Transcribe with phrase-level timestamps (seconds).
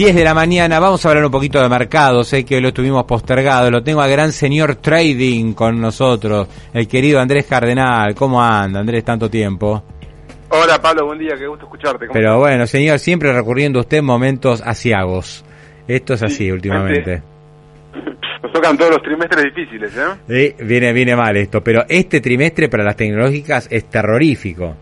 [0.00, 2.68] 10 de la mañana, vamos a hablar un poquito de mercado, sé que hoy lo
[2.68, 8.42] estuvimos postergado, lo tengo a gran señor trading con nosotros, el querido Andrés Cardenal, ¿cómo
[8.42, 9.84] anda Andrés tanto tiempo?
[10.48, 12.06] Hola Pablo, buen día, qué gusto escucharte.
[12.14, 15.44] Pero bueno, señor, siempre recurriendo a usted en momentos asiagos,
[15.86, 17.22] esto es así últimamente.
[18.42, 20.54] Nos tocan todos los trimestres difíciles, ¿eh?
[20.56, 24.76] Sí, viene, viene mal esto, pero este trimestre para las tecnológicas es terrorífico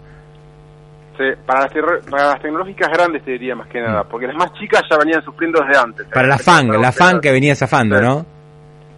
[1.47, 1.73] para las,
[2.09, 5.23] para las tecnológicas grandes te diría más que nada, porque las más chicas ya venían
[5.23, 6.07] sufriendo desde antes.
[6.07, 8.27] Para la FAN, la FAN que venía zafando, ¿no?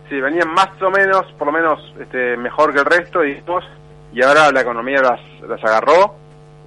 [0.08, 4.50] Sí, venían más o menos, por lo menos este, mejor que el resto, y ahora
[4.50, 6.16] la economía las, las agarró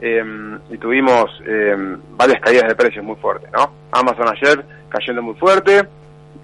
[0.02, 3.72] em, y tuvimos em, varias caídas de precios muy fuertes, ¿no?
[3.92, 5.84] Amazon ayer cayendo muy fuerte,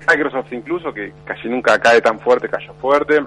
[0.08, 3.24] Microsoft incluso, que casi nunca cae tan fuerte, cayó fuerte.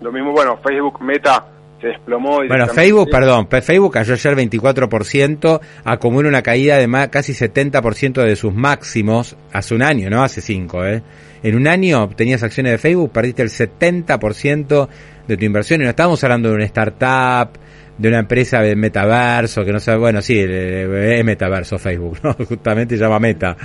[0.00, 1.44] Lo mismo, bueno, Facebook, Meta
[1.84, 2.38] se desplomó.
[2.48, 8.36] Bueno, Facebook, perdón, Facebook cayó ayer 24%, acumula una caída de más, casi 70% de
[8.36, 11.02] sus máximos hace un año, no hace cinco, ¿eh?
[11.42, 14.88] En un año tenías acciones de Facebook, perdiste el 70%
[15.28, 17.58] de tu inversión y no estamos hablando de una startup,
[17.98, 22.32] de una empresa de metaverso, que no sabe, bueno, sí, es metaverso Facebook, ¿no?
[22.32, 23.56] Justamente se llama Meta.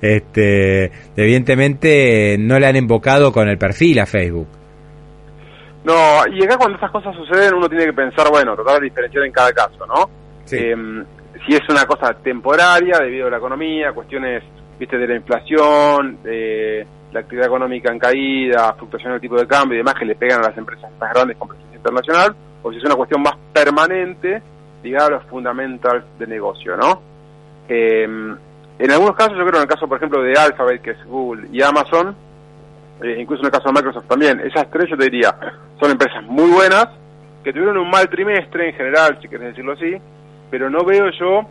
[0.00, 4.57] Este, evidentemente no le han invocado con el perfil a Facebook.
[5.88, 9.24] No, y acá cuando estas cosas suceden uno tiene que pensar, bueno, tratar de diferenciar
[9.24, 10.10] en cada caso, ¿no?
[10.50, 11.02] Em,
[11.46, 14.44] si es una cosa temporaria debido a la economía, cuestiones,
[14.78, 19.76] viste, de la inflación, de la actividad económica en caída, fluctuación del tipo de cambio
[19.76, 22.76] y demás que le pegan a las empresas más grandes con presencia internacional, o si
[22.76, 24.42] es una cuestión más permanente
[24.82, 27.00] ligada a los fundamentals de negocio, ¿no?
[27.66, 28.36] Em,
[28.78, 31.48] en algunos casos, yo creo en el caso, por ejemplo, de Alphabet, que es Google,
[31.50, 32.14] y Amazon,
[33.02, 35.34] eh, incluso en el caso de Microsoft también, esas tres yo te diría,
[35.80, 36.88] son empresas muy buenas,
[37.42, 39.96] que tuvieron un mal trimestre en general, si quieres decirlo así,
[40.50, 41.42] pero no veo yo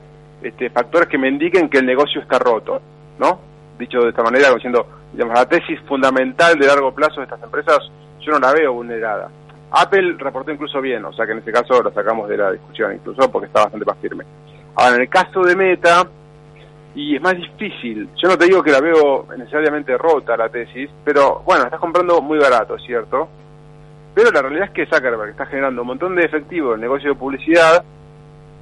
[0.42, 2.82] este, factores que me indiquen que el negocio está roto,
[3.20, 3.40] ¿no?
[3.80, 7.80] Dicho de esta manera, diciendo, digamos, la tesis fundamental de largo plazo de estas empresas,
[8.20, 9.30] yo no la veo vulnerada.
[9.72, 12.94] Apple reportó incluso bien, o sea que en este caso lo sacamos de la discusión
[12.94, 14.24] incluso porque está bastante más firme.
[14.76, 16.08] Ahora, en el caso de Meta,
[16.98, 18.10] y es más difícil.
[18.16, 22.20] Yo no te digo que la veo necesariamente rota la tesis, pero bueno, estás comprando
[22.24, 23.30] muy barato, ¿cierto?
[24.16, 27.10] Pero la realidad es que Zuckerberg está generando un montón de efectivo en el negocio
[27.10, 27.84] de publicidad,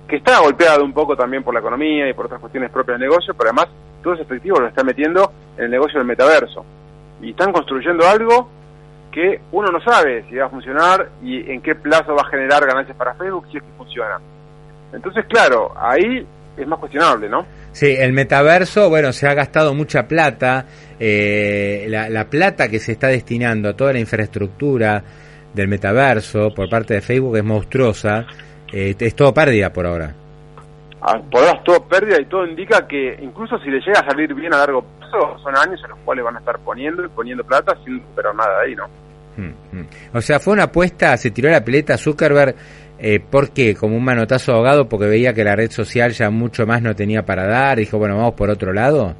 [0.05, 3.07] que está golpeado un poco también por la economía y por otras cuestiones propias del
[3.07, 3.69] negocio, pero además
[4.03, 6.65] todo ese efectivo lo está metiendo en el negocio del metaverso.
[7.21, 8.49] Y están construyendo algo
[9.13, 12.65] que uno no sabe si va a funcionar y en qué plazo va a generar
[12.65, 14.19] ganancias para Facebook si es que funciona.
[14.91, 17.45] Entonces, claro, ahí es más cuestionable, ¿no?
[17.71, 20.65] Sí, el metaverso, bueno, se ha gastado mucha plata,
[20.99, 25.03] eh, la, plata que se está destinando a toda la infraestructura
[25.53, 28.25] del metaverso por parte de Facebook es monstruosa,
[28.71, 30.13] eh, es todo pérdida por ahora.
[31.01, 34.09] Ah, por ahora es todo pérdida y todo indica que incluso si le llega a
[34.09, 37.09] salir bien a largo plazo, son años en los cuales van a estar poniendo y
[37.09, 38.85] poniendo plata sin pero nada de ahí, ¿no?
[39.37, 39.87] Mm, mm.
[40.13, 42.55] O sea, fue una apuesta, se tiró la pileta Zuckerberg
[42.97, 43.75] eh, ¿Por qué?
[43.75, 47.25] Como un manotazo ahogado porque veía que la red social ya mucho más no tenía
[47.25, 47.77] para dar.
[47.77, 49.13] Dijo, bueno, vamos por otro lado.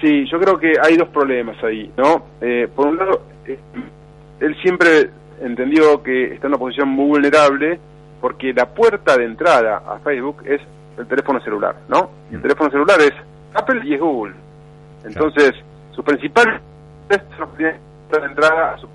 [0.00, 2.24] Sí, yo creo que hay dos problemas ahí, ¿no?
[2.40, 3.58] Eh, por un lado, eh,
[4.40, 5.10] él siempre
[5.42, 7.78] entendió que está en una posición muy vulnerable
[8.20, 10.60] porque la puerta de entrada a Facebook es
[10.96, 12.10] el teléfono celular, ¿no?
[12.30, 12.42] Y el mm.
[12.42, 13.12] teléfono celular es
[13.54, 14.34] Apple y es Google.
[15.04, 15.52] Entonces,
[15.90, 16.60] su principal
[17.08, 18.88] la entrada a su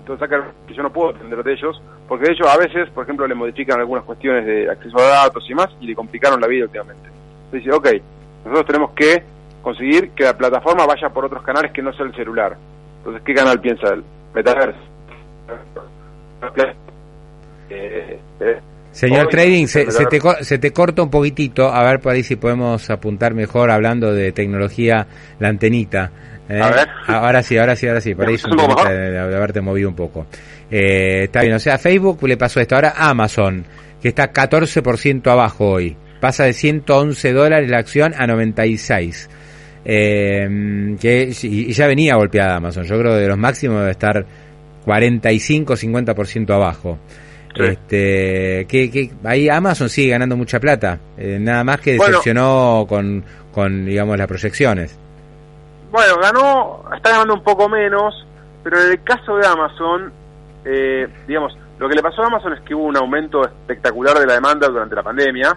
[0.00, 0.28] entonces
[0.66, 3.34] que yo no puedo depender de ellos, porque de hecho a veces, por ejemplo, le
[3.34, 7.10] modifican algunas cuestiones de acceso a datos y más, y le complicaron la vida últimamente.
[7.52, 7.88] Dice, ok,
[8.44, 9.22] nosotros tenemos que
[9.62, 12.56] conseguir que la plataforma vaya por otros canales que no sea el celular.
[12.98, 14.02] Entonces, ¿qué canal piensa él?
[14.34, 14.78] Metaverse.
[17.70, 18.60] Eh, eh,
[18.98, 22.34] Señor Trading, se, se, te, se te corta un poquitito, a ver por ahí si
[22.34, 25.06] podemos apuntar mejor hablando de tecnología,
[25.38, 26.10] la antenita.
[26.48, 26.60] ¿eh?
[27.06, 29.94] Ahora sí, ahora sí, ahora sí, por ahí es un de, de, haberte movido un
[29.94, 30.26] poco.
[30.68, 32.74] Eh, está bien, o sea, Facebook le pasó esto.
[32.74, 33.64] Ahora Amazon,
[34.02, 39.30] que está 14% abajo hoy, pasa de 111 dólares la acción a 96.
[39.84, 44.26] Eh, que, y, ya venía golpeada Amazon, yo creo que de los máximos debe estar
[44.84, 46.98] 45-50% abajo.
[47.64, 53.84] Este, que, ahí Amazon sigue ganando mucha plata, eh, nada más que decepcionó con, con,
[53.84, 54.98] digamos, las proyecciones.
[55.90, 58.26] Bueno, ganó, está ganando un poco menos,
[58.62, 60.12] pero en el caso de Amazon,
[60.64, 64.26] eh, digamos, lo que le pasó a Amazon es que hubo un aumento espectacular de
[64.26, 65.56] la demanda durante la pandemia,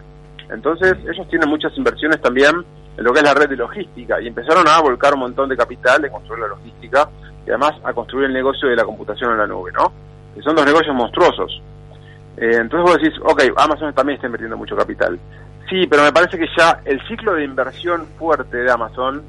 [0.49, 2.63] entonces ellos tienen muchas inversiones también
[2.97, 5.57] en lo que es la red de logística y empezaron a volcar un montón de
[5.57, 7.09] capital de construir la logística
[7.45, 9.91] y además a construir el negocio de la computación en la nube, ¿no?
[10.35, 11.61] Que son dos negocios monstruosos.
[12.37, 15.19] Eh, entonces vos decís, ok, Amazon también está invirtiendo mucho capital.
[15.69, 19.21] Sí, pero me parece que ya el ciclo de inversión fuerte de Amazon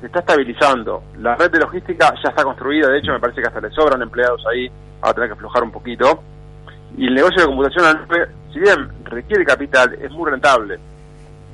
[0.00, 1.02] se está estabilizando.
[1.18, 4.00] La red de logística ya está construida, de hecho me parece que hasta le sobran
[4.02, 4.68] empleados ahí,
[5.02, 6.22] va a tener que aflojar un poquito.
[6.96, 8.06] Y el negocio de computación,
[8.52, 10.78] si bien requiere capital, es muy rentable.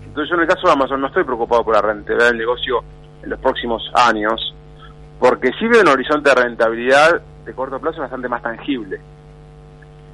[0.05, 2.83] Entonces yo en el caso de Amazon no estoy preocupado por la rentabilidad del negocio
[3.23, 4.55] en los próximos años,
[5.19, 9.01] porque sí veo un horizonte de rentabilidad de corto plazo bastante más tangible.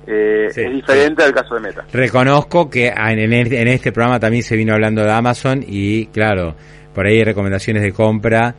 [0.06, 1.84] Eh, es diferente al caso de Meta.
[1.92, 6.54] Reconozco que en, en este programa también se vino hablando de Amazon y claro,
[6.94, 8.54] por ahí hay recomendaciones de compra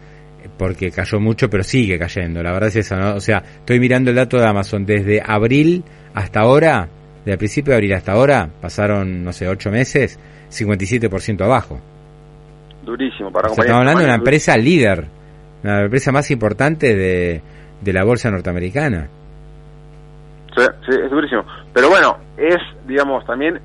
[0.57, 2.41] porque cayó mucho, pero sigue cayendo.
[2.41, 3.15] La verdad es esa, ¿no?
[3.15, 5.83] O sea, estoy mirando el dato de Amazon desde abril
[6.13, 6.87] hasta ahora,
[7.25, 11.79] desde principio de abril hasta ahora, pasaron, no sé, ocho meses, 57% abajo.
[12.83, 15.05] Durísimo para Estamos hablando de una empresa líder,
[15.63, 17.41] una empresa más importante de,
[17.81, 19.09] de la bolsa norteamericana.
[20.85, 21.43] Sí, es durísimo.
[21.73, 22.57] Pero bueno, es,
[22.87, 23.59] digamos, también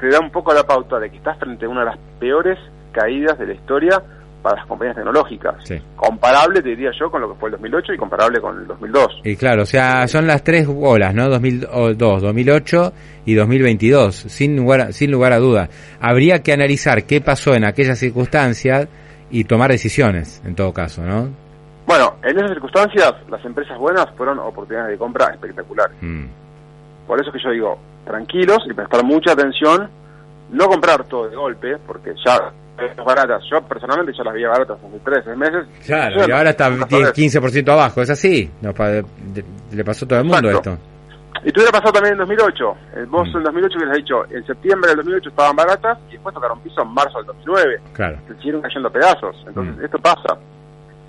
[0.00, 2.58] te da un poco la pauta de que estás frente a una de las peores
[2.92, 4.02] caídas de la historia
[4.42, 5.54] para las compañías tecnológicas.
[5.94, 9.20] Comparable, te diría yo, con lo que fue el 2008 y comparable con el 2002.
[9.24, 11.28] Y claro, o sea, son las tres olas, ¿no?
[11.28, 12.92] 2002, 2008
[13.24, 15.68] y 2022, sin lugar, sin lugar a duda.
[16.00, 18.88] Habría que analizar qué pasó en aquellas circunstancias
[19.30, 21.41] y tomar decisiones, en todo caso, ¿no?
[22.22, 25.96] En esas circunstancias, las empresas buenas fueron oportunidades de compra espectaculares.
[26.00, 26.26] Mm.
[27.06, 29.88] Por eso es que yo digo, tranquilos y prestar mucha atención,
[30.50, 32.52] no comprar todo de golpe, porque ya
[33.04, 33.42] baratas.
[33.50, 35.66] Yo personalmente ya las vi baratas hace tres meses.
[35.84, 38.50] Claro, y ahora está 15% abajo, es así.
[39.72, 40.78] le pasó a todo el mundo esto.
[41.44, 42.76] Y te hubiera pasado también en 2008.
[43.08, 43.36] Vos mm.
[43.36, 46.88] en 2008 hubieras dicho, en septiembre del 2008 estaban baratas y después tocaron piso en
[46.88, 47.80] marzo del 2009.
[47.92, 48.18] Claro.
[48.28, 49.36] Se siguieron cayendo pedazos.
[49.46, 49.84] Entonces, mm.
[49.84, 50.38] esto pasa.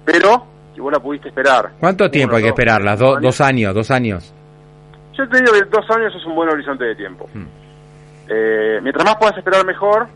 [0.06, 1.72] Pero, si vos la pudiste esperar.
[1.80, 2.96] ¿Cuánto tiempo hay que esperarla?
[2.96, 4.34] dos años, dos años.
[5.18, 7.30] Yo te digo que dos años es un buen horizonte de tiempo.
[7.34, 7.46] Mm.
[8.30, 10.08] Eh, mientras más puedas esperar mejor,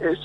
[0.00, 0.18] es,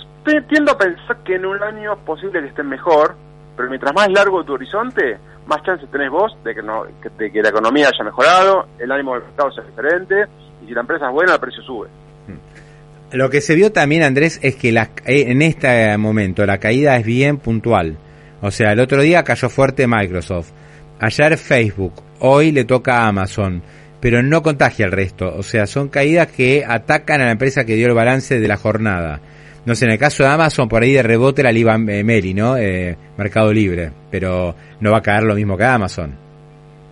[0.47, 3.15] tiendo a pensar que en un año es posible que estén mejor,
[3.56, 6.85] pero mientras más largo tu horizonte, más chances tenés vos de que, no,
[7.18, 10.25] de que la economía haya mejorado, el ánimo del mercado sea diferente,
[10.63, 11.88] y si la empresa es buena, el precio sube.
[12.27, 13.18] Hmm.
[13.18, 16.95] Lo que se vio también, Andrés, es que la, eh, en este momento la caída
[16.95, 17.97] es bien puntual.
[18.44, 20.51] O sea, el otro día cayó fuerte Microsoft,
[21.00, 23.63] ayer Facebook, hoy le toca a Amazon,
[24.00, 25.34] pero no contagia al resto.
[25.36, 28.57] O sea, son caídas que atacan a la empresa que dio el balance de la
[28.57, 29.22] jornada
[29.66, 32.34] no sé, en el caso de Amazon, por ahí de rebote la Liba eh, Meli,
[32.34, 32.57] ¿no?
[32.57, 36.18] Eh, Mercado Libre, pero no va a caer lo mismo que Amazon.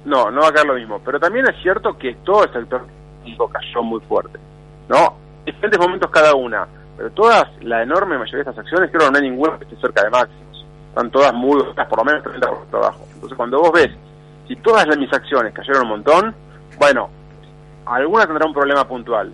[0.06, 2.86] No, no va a caer lo mismo, pero también es cierto que todo el sector
[3.52, 4.40] cayó muy fuerte,
[4.88, 5.18] ¿no?
[5.46, 6.66] Diferentes momentos cada una,
[6.96, 9.76] pero todas, la enorme mayoría de estas acciones, creo que no hay ninguna que esté
[9.76, 10.51] cerca de máximos.
[10.92, 13.08] Están todas muy bajas, por lo menos 30% abajo.
[13.14, 13.90] Entonces, cuando vos ves,
[14.46, 16.36] si todas mis acciones cayeron un montón,
[16.78, 17.10] bueno,
[17.86, 19.32] alguna tendrá un problema puntual,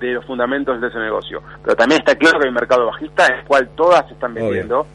[0.00, 1.42] de los fundamentos de ese negocio.
[1.62, 4.32] Pero también está claro que hay un mercado bajista en el cual todas se están
[4.32, 4.86] vendiendo.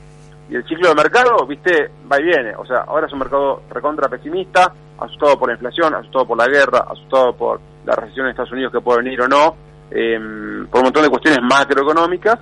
[0.49, 2.55] Y el ciclo de mercado, viste, va y viene.
[2.55, 6.47] O sea, ahora es un mercado recontra pesimista, asustado por la inflación, asustado por la
[6.47, 9.55] guerra, asustado por la recesión en Estados Unidos que puede venir o no,
[9.91, 12.39] em, por un montón de cuestiones macroeconómicas,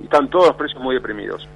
[0.00, 1.48] y están todos los precios muy deprimidos.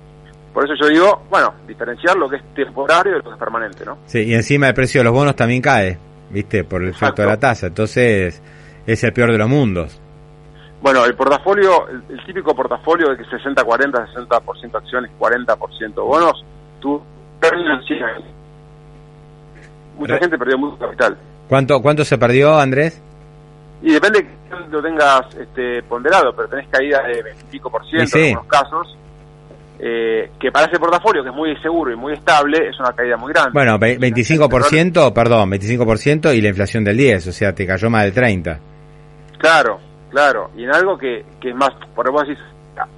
[0.55, 3.85] Por eso yo digo, bueno, diferenciar lo que es temporario de lo que es permanente,
[3.85, 3.99] ¿no?
[4.07, 5.99] Sí, y encima el precio de los bonos también cae,
[6.31, 6.63] ¿viste?
[6.63, 7.67] Por el efecto de la tasa.
[7.67, 8.41] Entonces,
[8.87, 10.01] es el peor de los mundos.
[10.81, 16.45] Bueno, el portafolio, el, típico portafolio de que 60-40, 60%, acciones, 40% bonos,
[16.81, 17.03] tú
[19.99, 21.17] Mucha gente perdió mucho capital.
[21.49, 23.03] ¿Cuánto, ¿Cuánto se perdió, Andrés?
[23.83, 28.19] Y depende de que lo tengas este, ponderado, pero tenés caída de 25 por ciento
[28.19, 28.97] en algunos casos.
[29.79, 33.17] Eh, que para ese portafolio, que es muy seguro y muy estable, es una caída
[33.17, 33.51] muy grande.
[33.53, 38.13] Bueno, 25%, perdón, 25% y la inflación del 10, o sea, te cayó más de
[38.13, 38.61] 30.
[39.39, 39.81] Claro,
[40.15, 42.39] Claro, y en algo que, que es más, por vos decís,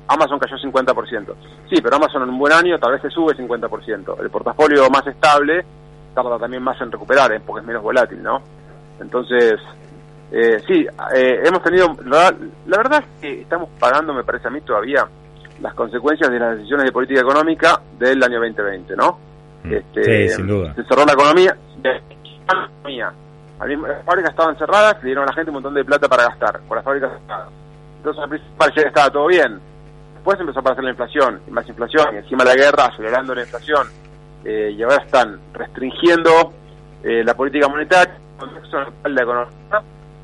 [0.06, 1.35] Amazon cayó 50%.
[1.66, 4.21] Sí, pero Amazon en un buen año tal vez se sube 50%.
[4.21, 5.64] El portafolio más estable
[6.14, 7.40] tarda también más en recuperar, ¿eh?
[7.40, 8.42] porque es menos volátil, ¿no?
[9.00, 9.54] Entonces,
[10.30, 12.35] eh, sí, eh, hemos tenido, la,
[12.66, 15.09] verdad es que estamos pagando, me parece a mí todavía,
[15.60, 19.18] las consecuencias de las decisiones de política económica del año 2020, ¿no?
[19.64, 19.72] Mm.
[19.72, 20.75] Este, sí, sin duda.
[20.75, 21.96] Se cerró la economía, la
[22.82, 23.12] economía
[23.58, 26.60] Las fábricas estaban cerradas, le dieron a la gente un montón de plata para gastar,
[26.68, 27.48] con las fábricas cerradas.
[27.98, 29.60] Entonces al principio que estaba todo bien.
[30.14, 33.42] Después empezó a aparecer la inflación, y más inflación, y encima la guerra acelerando la
[33.42, 33.86] inflación.
[34.44, 36.52] Eh, y ahora están restringiendo
[37.02, 38.16] eh, la política monetaria,
[39.04, 39.52] la economía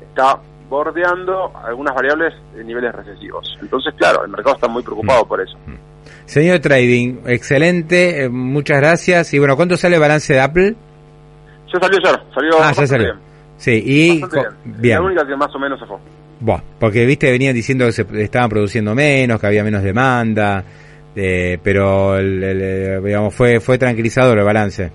[0.01, 0.39] está
[0.73, 3.57] bordeando algunas variables en niveles recesivos.
[3.61, 5.27] Entonces, claro, el mercado está muy preocupado mm.
[5.27, 5.55] por eso.
[5.67, 5.75] Mm.
[6.25, 9.31] Señor Trading, excelente, eh, muchas gracias.
[9.35, 10.75] Y bueno, ¿cuánto sale el balance de Apple?
[11.71, 13.13] Ya salió ayer, salió ah, ya salió.
[13.57, 14.23] Sí, y
[14.65, 14.95] bien.
[14.95, 15.97] La única que más o menos se fue.
[16.39, 20.63] Bueno, porque viste, venían diciendo que se estaban produciendo menos, que había menos demanda,
[21.15, 24.91] eh, pero el, digamos, fue, fue tranquilizador el balance.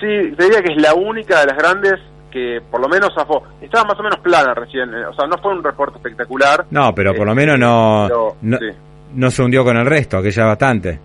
[0.00, 1.94] Sí, te diría que es la única de las grandes
[2.30, 3.42] que por lo menos zafó.
[3.60, 6.66] Estaba más o menos plana recién, eh, o sea, no fue un reporte espectacular.
[6.70, 8.08] No, pero por lo menos no,
[8.42, 10.98] no, se hundió con el resto, que ya bastante.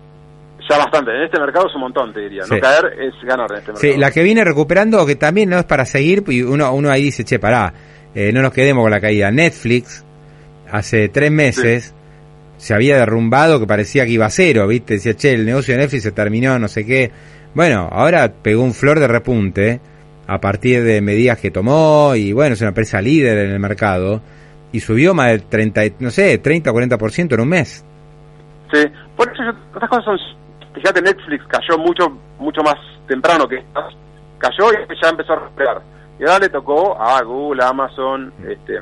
[0.68, 2.42] Ya bastante, en este mercado es un montón, te diría.
[2.48, 3.92] No caer es ganar en este mercado.
[3.92, 7.04] Sí, la que viene recuperando, que también no es para seguir, y uno, uno ahí
[7.04, 7.72] dice, che, pará,
[8.14, 9.30] eh, no nos quedemos con la caída.
[9.30, 10.04] Netflix,
[10.70, 11.94] hace tres meses,
[12.56, 14.94] se había derrumbado que parecía que iba a cero, ¿viste?
[14.94, 17.12] Decía, che, el negocio de Netflix se terminó, no sé qué.
[17.54, 19.80] Bueno, ahora pegó un flor de repunte
[20.26, 24.20] a partir de medidas que tomó y bueno, es una empresa líder en el mercado
[24.72, 27.84] y subió más del 30, no sé, 30 o 40% en un mes.
[28.72, 28.82] Sí,
[29.16, 29.42] por eso
[29.74, 30.18] estas cosas son,
[30.74, 33.62] fíjate, Netflix cayó mucho mucho más temprano que
[34.38, 35.82] cayó y ya empezó a recuperar.
[36.18, 38.80] Y ahora le tocó a Google, Amazon, este,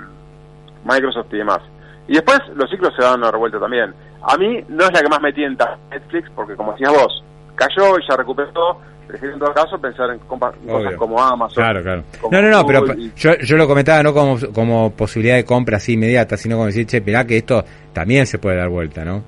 [0.85, 1.61] Microsoft y demás.
[2.07, 3.95] Y después los ciclos se dan una revuelta también.
[4.23, 7.25] A mí no es la que más me tienta Netflix, porque como decías vos,
[7.57, 11.63] cayó y ya recuperó, prefiero en todo caso pensar en cosas como Amazon.
[11.63, 12.05] Claro, claro.
[12.31, 12.85] No, no, no, pero
[13.17, 16.87] yo, yo lo comentaba no como, como posibilidad de compra así inmediata, sino como decir,
[16.87, 19.23] che, mirá que esto también se puede dar vuelta, ¿no?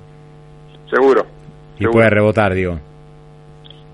[0.90, 1.26] Seguro.
[1.78, 2.78] Y puede rebotar, digo.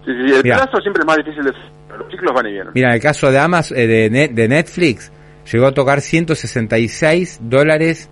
[0.05, 1.53] Sí, sí, el plazo siempre es más difícil de...
[1.97, 2.73] Los ciclos van y vienen.
[2.75, 5.13] Mira, el caso de Amazon, eh, de, de Netflix,
[5.51, 8.09] llegó a tocar 166 dólares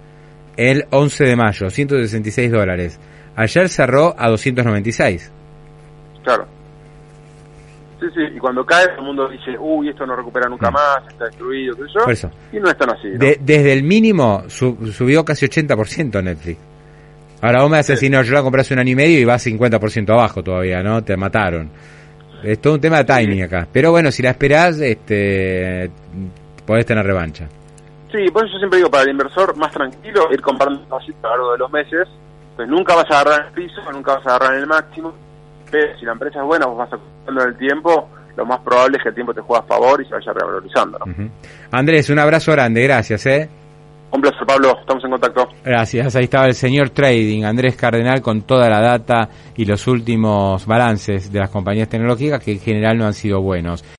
[0.56, 3.00] el 11 de mayo, 166 dólares.
[3.36, 5.32] Ayer cerró a 296.
[6.22, 6.46] Claro.
[8.00, 10.74] Sí, sí, y cuando cae el mundo dice, uy, esto no recupera nunca mm.
[10.74, 12.30] más, está destruido, qué sé yo.
[12.50, 13.08] Y no es tan así.
[13.10, 16.58] desde el mínimo subió casi 80% Netflix.
[17.42, 19.24] Ahora vos me haces decir, no, yo la compré hace un año y medio y
[19.24, 21.02] va 50% abajo todavía, ¿no?
[21.02, 21.70] Te mataron.
[22.42, 23.66] Es todo un tema de timing acá.
[23.70, 25.90] Pero bueno, si la esperás, este,
[26.66, 27.46] podés tener revancha.
[28.12, 31.28] Sí, por eso yo siempre digo, para el inversor más tranquilo, ir comprando así a
[31.28, 32.08] lo largo de los meses.
[32.56, 35.14] Pues nunca vas a agarrar el piso, nunca vas a agarrar en el máximo
[35.98, 39.02] si la empresa es buena, vos vas acumulando en el tiempo, lo más probable es
[39.02, 40.98] que el tiempo te juegue a favor y se vaya revalorizando.
[41.70, 43.26] Andrés, un abrazo grande, gracias.
[43.26, 43.48] ¿eh?
[44.12, 45.48] Un placer, Pablo, estamos en contacto.
[45.64, 50.66] Gracias, ahí estaba el señor Trading, Andrés Cardenal, con toda la data y los últimos
[50.66, 53.84] balances de las compañías tecnológicas que en general no han sido buenos.